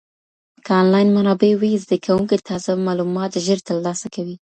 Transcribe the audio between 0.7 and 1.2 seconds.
انلاین